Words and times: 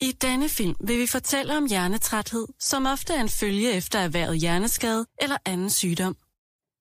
I 0.00 0.12
denne 0.12 0.48
film 0.48 0.76
vil 0.80 0.98
vi 0.98 1.06
fortælle 1.06 1.56
om 1.56 1.66
hjernetræthed, 1.66 2.46
som 2.58 2.86
ofte 2.86 3.14
er 3.14 3.20
en 3.20 3.28
følge 3.28 3.72
efter 3.72 3.98
erhvervet 3.98 4.40
hjerneskade 4.40 5.06
eller 5.20 5.36
anden 5.44 5.70
sygdom. 5.70 6.16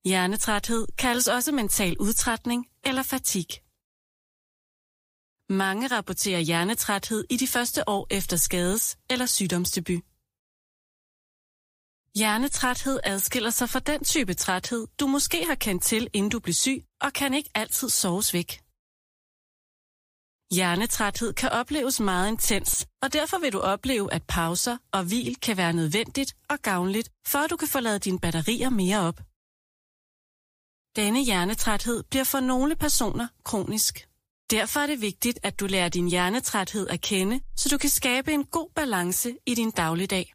Hjernetræthed 0.05 0.87
kaldes 0.97 1.27
også 1.27 1.51
mental 1.51 1.97
udtrætning 1.99 2.67
eller 2.83 3.03
fatig. 3.03 3.47
Mange 5.49 5.87
rapporterer 5.87 6.39
hjernetræthed 6.39 7.23
i 7.29 7.37
de 7.37 7.47
første 7.47 7.89
år 7.89 8.07
efter 8.09 8.37
skades- 8.37 8.97
eller 9.09 9.25
sygdomsdebut. 9.25 10.03
Hjernetræthed 12.15 12.99
adskiller 13.03 13.49
sig 13.49 13.69
fra 13.69 13.79
den 13.79 14.03
type 14.03 14.33
træthed, 14.33 14.87
du 14.99 15.07
måske 15.07 15.45
har 15.45 15.55
kendt 15.55 15.83
til, 15.83 16.09
inden 16.13 16.31
du 16.31 16.39
blev 16.39 16.53
syg, 16.53 16.85
og 17.01 17.13
kan 17.13 17.33
ikke 17.33 17.49
altid 17.55 17.89
soves 17.89 18.33
væk. 18.33 18.66
Hjernetræthed 20.51 21.33
kan 21.33 21.49
opleves 21.49 21.99
meget 21.99 22.27
intens, 22.27 22.87
og 23.01 23.13
derfor 23.13 23.37
vil 23.39 23.53
du 23.53 23.59
opleve, 23.59 24.13
at 24.13 24.23
pauser 24.27 24.77
og 24.91 25.03
hvil 25.03 25.35
kan 25.35 25.57
være 25.57 25.73
nødvendigt 25.73 26.35
og 26.49 26.59
gavnligt, 26.59 27.09
for 27.25 27.39
at 27.39 27.49
du 27.49 27.57
kan 27.57 27.67
få 27.67 27.79
lavet 27.79 28.05
dine 28.05 28.19
batterier 28.19 28.69
mere 28.69 28.99
op. 28.99 29.19
Denne 30.95 31.25
hjernetræthed 31.25 32.03
bliver 32.03 32.23
for 32.23 32.39
nogle 32.39 32.75
personer 32.75 33.27
kronisk. 33.43 34.09
Derfor 34.51 34.79
er 34.79 34.87
det 34.87 35.01
vigtigt, 35.01 35.39
at 35.43 35.59
du 35.59 35.65
lærer 35.65 35.89
din 35.89 36.07
hjernetræthed 36.07 36.87
at 36.87 37.01
kende, 37.01 37.41
så 37.55 37.69
du 37.69 37.77
kan 37.77 37.89
skabe 37.89 38.33
en 38.33 38.45
god 38.45 38.69
balance 38.75 39.37
i 39.45 39.55
din 39.55 39.71
dagligdag. 39.71 40.33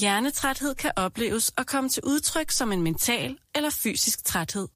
Hjernetræthed 0.00 0.74
kan 0.74 0.92
opleves 0.96 1.52
og 1.58 1.66
komme 1.66 1.90
til 1.90 2.02
udtryk 2.04 2.50
som 2.50 2.72
en 2.72 2.82
mental 2.82 3.38
eller 3.54 3.70
fysisk 3.70 4.24
træthed. 4.24 4.68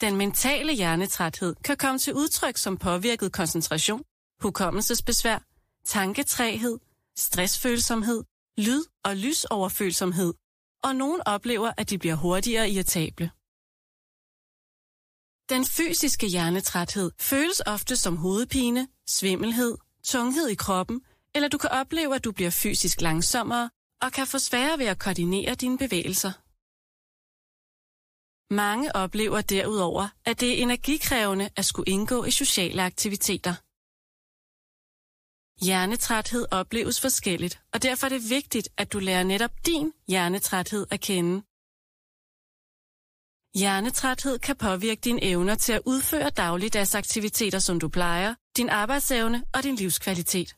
Den 0.00 0.16
mentale 0.16 0.74
hjernetræthed 0.74 1.54
kan 1.64 1.76
komme 1.76 1.98
til 1.98 2.14
udtryk 2.14 2.56
som 2.56 2.76
påvirket 2.76 3.32
koncentration, 3.32 4.04
hukommelsesbesvær, 4.40 5.38
tanketræghed, 5.84 6.78
stressfølsomhed, 7.16 8.24
lyd- 8.58 8.90
og 9.04 9.16
lysoverfølsomhed, 9.16 10.34
og 10.84 10.96
nogen 10.96 11.20
oplever, 11.26 11.72
at 11.76 11.90
de 11.90 11.98
bliver 11.98 12.14
hurtigere 12.14 12.70
irritable. 12.70 13.30
Den 15.48 15.64
fysiske 15.64 16.26
hjernetræthed 16.26 17.10
føles 17.20 17.62
ofte 17.66 17.96
som 17.96 18.16
hovedpine, 18.16 18.88
svimmelhed, 19.06 19.78
tunghed 20.04 20.48
i 20.48 20.54
kroppen, 20.54 21.02
eller 21.34 21.48
du 21.48 21.58
kan 21.58 21.70
opleve, 21.70 22.14
at 22.14 22.24
du 22.24 22.32
bliver 22.32 22.50
fysisk 22.50 23.00
langsommere 23.00 23.70
og 24.02 24.12
kan 24.12 24.26
få 24.26 24.38
sværere 24.38 24.78
ved 24.78 24.86
at 24.86 24.98
koordinere 24.98 25.54
dine 25.54 25.78
bevægelser. 25.78 26.32
Mange 28.50 28.96
oplever 28.96 29.40
derudover, 29.40 30.08
at 30.24 30.40
det 30.40 30.58
er 30.58 30.62
energikrævende 30.62 31.50
at 31.56 31.64
skulle 31.64 31.92
indgå 31.92 32.24
i 32.24 32.30
sociale 32.30 32.82
aktiviteter. 32.82 33.54
Hjernetræthed 35.64 36.46
opleves 36.50 37.00
forskelligt, 37.00 37.62
og 37.72 37.82
derfor 37.82 38.04
er 38.06 38.08
det 38.08 38.30
vigtigt, 38.30 38.68
at 38.76 38.92
du 38.92 38.98
lærer 38.98 39.24
netop 39.24 39.50
din 39.66 39.92
hjernetræthed 40.08 40.86
at 40.90 41.00
kende. 41.00 41.42
Hjernetræthed 43.58 44.38
kan 44.38 44.56
påvirke 44.56 45.00
dine 45.00 45.24
evner 45.24 45.54
til 45.54 45.72
at 45.72 45.82
udføre 45.86 46.30
dagligdags 46.30 46.94
aktiviteter, 46.94 47.58
som 47.58 47.80
du 47.80 47.88
plejer, 47.88 48.34
din 48.56 48.68
arbejdsevne 48.68 49.44
og 49.54 49.62
din 49.62 49.76
livskvalitet. 49.76 50.56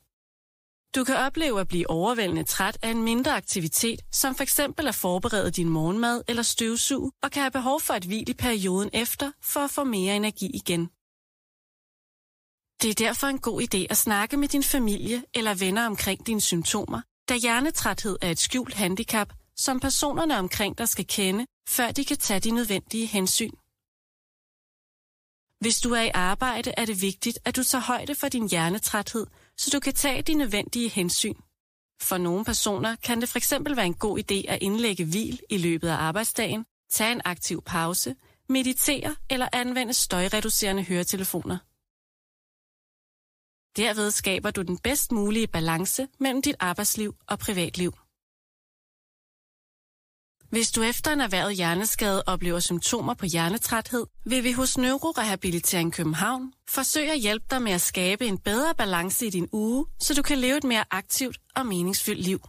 Du 0.97 1.05
kan 1.05 1.17
opleve 1.17 1.61
at 1.61 1.69
blive 1.69 1.91
overvældende 1.91 2.45
træt 2.45 2.79
af 2.83 2.91
en 2.91 3.03
mindre 3.03 3.33
aktivitet, 3.37 4.01
som 4.13 4.37
f.eks. 4.37 4.61
at 4.61 4.95
forberede 4.95 5.51
din 5.51 5.69
morgenmad 5.69 6.23
eller 6.29 6.43
støvsug, 6.43 7.13
og 7.23 7.31
kan 7.31 7.43
have 7.43 7.51
behov 7.51 7.81
for 7.81 7.95
et 7.95 8.05
hvil 8.05 8.29
i 8.29 8.35
perioden 8.35 8.91
efter 8.93 9.33
for 9.43 9.61
at 9.61 9.71
få 9.71 9.85
mere 9.85 10.17
energi 10.17 10.51
igen. 10.55 10.87
Det 12.83 12.91
er 12.91 13.07
derfor 13.07 13.27
en 13.27 13.39
god 13.39 13.63
idé 13.63 13.87
at 13.91 13.97
snakke 13.97 14.37
med 14.37 14.49
din 14.49 14.63
familie 14.63 15.25
eller 15.35 15.55
venner 15.55 15.87
omkring 15.87 16.27
dine 16.27 16.41
symptomer, 16.41 17.01
da 17.29 17.35
hjernetræthed 17.37 18.17
er 18.23 18.31
et 18.31 18.39
skjult 18.39 18.75
handicap, 18.75 19.33
som 19.57 19.81
personerne 19.81 20.39
omkring 20.39 20.79
dig 20.79 20.89
skal 20.89 21.07
kende, 21.07 21.47
før 21.69 21.91
de 21.91 22.05
kan 22.05 22.17
tage 22.17 22.41
de 22.41 22.51
nødvendige 22.51 23.07
hensyn. 23.07 23.53
Hvis 25.61 25.81
du 25.81 25.93
er 25.93 26.03
i 26.03 26.11
arbejde, 26.15 26.75
er 26.77 26.85
det 26.85 27.03
vigtigt, 27.03 27.39
at 27.45 27.57
du 27.57 27.65
tager 27.65 27.83
højde 27.83 28.15
for 28.15 28.29
din 28.29 28.49
hjernetræthed, 28.49 29.27
så 29.59 29.71
du 29.73 29.81
kan 29.81 29.95
tage 29.95 30.23
de 30.23 30.35
nødvendige 30.35 30.89
hensyn. 30.89 31.35
For 32.03 32.19
nogle 32.19 32.45
personer 32.45 32.97
kan 32.97 33.21
det 33.21 33.29
fx 33.29 33.53
være 33.53 33.87
en 33.87 33.95
god 33.95 34.19
idé 34.19 34.53
at 34.53 34.59
indlægge 34.63 35.05
hvil 35.05 35.41
i 35.51 35.59
løbet 35.59 35.89
af 35.89 35.95
arbejdsdagen, 35.95 36.67
tage 36.91 37.13
en 37.13 37.21
aktiv 37.25 37.63
pause, 37.63 38.17
meditere 38.49 39.17
eller 39.31 39.49
anvende 39.53 39.95
støjreducerende 39.95 40.83
høretelefoner. 40.83 41.59
Derved 43.77 44.11
skaber 44.11 44.51
du 44.51 44.63
den 44.63 44.79
bedst 44.79 45.13
mulige 45.13 45.47
balance 45.47 46.09
mellem 46.21 46.43
dit 46.43 46.57
arbejdsliv 46.61 47.15
og 47.27 47.39
privatliv. 47.39 47.93
Hvis 50.51 50.71
du 50.71 50.83
efter 50.83 51.13
en 51.13 51.21
erhvervet 51.21 51.57
hjerneskade 51.57 52.23
oplever 52.27 52.61
symptomer 52.61 53.15
på 53.15 53.27
hjernetræthed, 53.27 54.07
vil 54.25 54.45
vi 54.45 54.53
hos 54.53 54.79
Neurorehabilitering 54.79 55.93
København 55.93 56.53
forsøge 56.69 57.13
at 57.13 57.21
hjælpe 57.21 57.47
dig 57.51 57.63
med 57.63 57.73
at 57.73 57.81
skabe 57.81 58.27
en 58.27 58.39
bedre 58.39 58.75
balance 58.75 59.27
i 59.27 59.31
din 59.31 59.49
uge, 59.53 59.87
så 60.01 60.15
du 60.15 60.23
kan 60.23 60.39
leve 60.39 60.57
et 60.57 60.65
mere 60.65 60.85
aktivt 60.91 61.39
og 61.57 61.67
meningsfyldt 61.67 62.21
liv. 62.21 62.41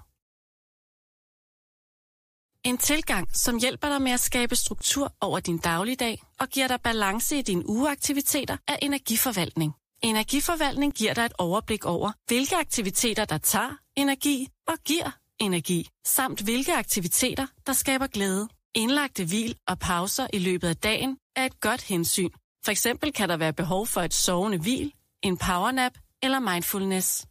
En 2.63 2.78
tilgang, 2.78 3.38
som 3.38 3.59
hjælper 3.59 3.90
dig 3.90 4.02
med 4.02 4.12
at 4.12 4.19
skabe 4.19 4.56
struktur 4.56 5.13
over 5.22 5.40
din 5.40 5.57
dagligdag 5.57 6.24
og 6.40 6.47
giver 6.47 6.68
dig 6.68 6.81
balance 6.81 7.38
i 7.38 7.41
dine 7.41 7.69
ugeaktiviteter, 7.69 8.57
er 8.68 8.78
energiforvaltning. 8.81 9.74
Energiforvaltning 10.02 10.94
giver 10.94 11.13
dig 11.13 11.25
et 11.25 11.34
overblik 11.38 11.86
over, 11.86 12.12
hvilke 12.28 12.56
aktiviteter 12.56 13.25
der 13.25 13.38
tager 13.38 13.78
energi 13.96 14.47
og 14.68 14.78
giver 14.86 15.12
energi, 15.40 15.90
samt 16.06 16.42
hvilke 16.42 16.74
aktiviteter, 16.74 17.48
der 17.66 17.74
skaber 17.74 18.08
glæde. 18.08 18.48
Indlagte 18.75 19.25
hvil 19.25 19.58
og 19.68 19.80
pauser 19.80 20.28
i 20.34 20.40
løbet 20.40 20.68
af 20.68 20.78
dagen 20.78 21.18
er 21.36 21.46
et 21.46 21.59
godt 21.59 21.81
hensyn. 21.81 22.30
For 22.66 22.72
eksempel 22.72 23.14
kan 23.14 23.30
der 23.30 23.38
være 23.38 23.53
behov 23.53 23.88
for 23.88 24.02
et 24.02 24.14
sovende 24.14 24.58
hvil, 24.58 24.94
en 25.22 25.38
powernap 25.38 25.98
eller 26.24 26.40
mindfulness. 26.40 27.28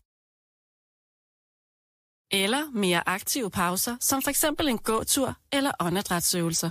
Eller 2.30 2.70
mere 2.70 3.08
aktive 3.08 3.50
pauser, 3.50 3.96
som 4.00 4.22
for 4.22 4.30
eksempel 4.30 4.68
en 4.68 4.78
gåtur 4.78 5.36
eller 5.52 5.72
åndedrætsøvelser. 5.80 6.70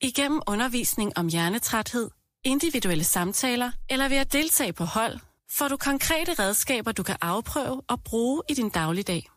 Igennem 0.00 0.40
undervisning 0.46 1.18
om 1.18 1.28
hjernetræthed, 1.28 2.10
individuelle 2.44 3.04
samtaler 3.04 3.72
eller 3.90 4.08
ved 4.08 4.16
at 4.16 4.32
deltage 4.32 4.72
på 4.72 4.84
hold, 4.84 5.18
får 5.50 5.68
du 5.68 5.76
konkrete 5.76 6.34
redskaber, 6.34 6.92
du 6.92 7.02
kan 7.02 7.16
afprøve 7.20 7.82
og 7.88 8.04
bruge 8.04 8.42
i 8.48 8.54
din 8.54 8.70
dagligdag. 8.70 9.28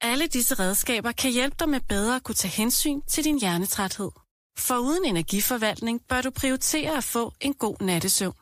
Alle 0.00 0.26
disse 0.26 0.54
redskaber 0.54 1.12
kan 1.12 1.32
hjælpe 1.32 1.56
dig 1.58 1.68
med 1.68 1.80
bedre 1.80 2.16
at 2.16 2.22
kunne 2.22 2.34
tage 2.34 2.52
hensyn 2.52 3.00
til 3.00 3.24
din 3.24 3.40
hjernetræthed. 3.40 4.10
For 4.58 4.78
uden 4.78 5.04
energiforvaltning 5.04 6.06
bør 6.08 6.20
du 6.20 6.30
prioritere 6.30 6.96
at 6.96 7.04
få 7.04 7.32
en 7.40 7.54
god 7.54 7.76
nattesøvn. 7.80 8.34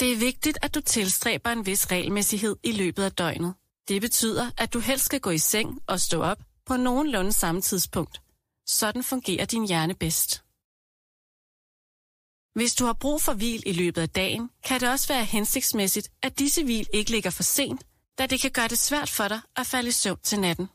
Det 0.00 0.12
er 0.12 0.16
vigtigt, 0.16 0.58
at 0.62 0.74
du 0.74 0.80
tilstræber 0.80 1.50
en 1.50 1.66
vis 1.66 1.90
regelmæssighed 1.90 2.56
i 2.62 2.72
løbet 2.72 3.02
af 3.02 3.12
døgnet. 3.12 3.54
Det 3.88 4.00
betyder, 4.00 4.50
at 4.58 4.72
du 4.72 4.78
helst 4.78 5.04
skal 5.04 5.20
gå 5.20 5.30
i 5.30 5.38
seng 5.38 5.80
og 5.86 6.00
stå 6.00 6.22
op 6.22 6.38
på 6.66 6.76
nogenlunde 6.76 7.32
samme 7.32 7.60
tidspunkt. 7.60 8.22
Sådan 8.66 9.02
fungerer 9.02 9.44
din 9.44 9.66
hjerne 9.66 9.94
bedst. 9.94 10.41
Hvis 12.54 12.74
du 12.74 12.84
har 12.84 12.92
brug 12.92 13.22
for 13.22 13.32
hvil 13.32 13.62
i 13.66 13.72
løbet 13.72 14.02
af 14.02 14.08
dagen, 14.08 14.50
kan 14.64 14.80
det 14.80 14.88
også 14.88 15.08
være 15.08 15.24
hensigtsmæssigt, 15.24 16.08
at 16.22 16.38
disse 16.38 16.64
hvil 16.64 16.86
ikke 16.92 17.10
ligger 17.10 17.30
for 17.30 17.42
sent, 17.42 17.86
da 18.18 18.26
det 18.26 18.40
kan 18.40 18.50
gøre 18.50 18.68
det 18.68 18.78
svært 18.78 19.10
for 19.10 19.28
dig 19.28 19.40
at 19.56 19.66
falde 19.66 19.88
i 19.88 19.92
søvn 19.92 20.18
til 20.22 20.40
natten. 20.40 20.66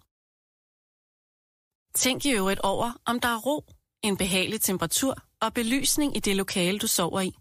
Tænk 1.96 2.26
i 2.26 2.32
øvrigt 2.32 2.60
over, 2.60 2.92
om 3.06 3.20
der 3.20 3.28
er 3.28 3.38
ro, 3.38 3.66
en 4.04 4.18
behagelig 4.18 4.62
temperatur 4.62 5.16
og 5.42 5.54
belysning 5.54 6.18
i 6.18 6.20
det 6.20 6.36
lokale, 6.36 6.80
du 6.80 6.88
sover 6.88 7.22
i. 7.22 7.32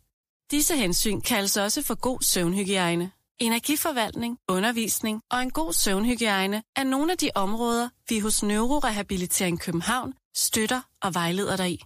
Disse 0.50 0.76
hensyn 0.76 1.20
kaldes 1.20 1.56
altså 1.56 1.62
også 1.62 1.82
for 1.82 1.94
god 1.94 2.22
søvnhygiejne. 2.22 3.12
Energiforvaltning, 3.38 4.38
undervisning 4.49 5.20
og 5.31 5.43
en 5.43 5.50
god 5.50 5.72
søvnhygiejne 5.72 6.62
er 6.76 6.84
nogle 6.84 7.12
af 7.12 7.19
de 7.19 7.31
områder, 7.34 7.88
vi 8.08 8.19
hos 8.19 8.43
Neurorehabilitering 8.43 9.60
København 9.60 10.14
støtter 10.37 10.81
og 11.02 11.14
vejleder 11.14 11.56
dig 11.56 11.70
i. 11.70 11.84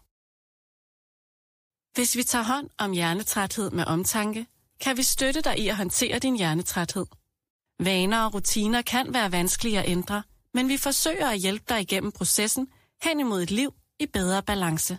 Hvis 1.95 2.17
vi 2.17 2.23
tager 2.23 2.45
hånd 2.45 2.71
om 2.79 2.93
hjernetræthed 2.93 3.71
med 3.71 3.85
omtanke, 3.85 4.47
kan 4.81 4.97
vi 4.97 5.03
støtte 5.03 5.41
dig 5.41 5.59
i 5.59 5.69
at 5.69 5.77
håndtere 5.77 6.19
din 6.19 6.37
hjernetræthed. 6.37 7.07
Vaner 7.81 8.25
og 8.25 8.35
rutiner 8.35 8.83
kan 8.83 9.15
være 9.15 9.33
vanskelige 9.33 9.79
at 9.79 9.89
ændre, 9.89 10.23
men 10.55 10.69
vi 10.69 10.77
forsøger 10.77 11.29
at 11.29 11.39
hjælpe 11.39 11.65
dig 11.69 11.81
igennem 11.81 12.13
processen 12.13 12.69
hen 13.03 13.21
imod 13.21 13.43
et 13.43 13.51
liv 13.51 13.75
i 14.01 14.07
bedre 14.07 14.43
balance. 14.43 14.99